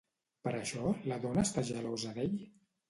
[0.47, 2.39] Per això la dona està gelosa d'ell?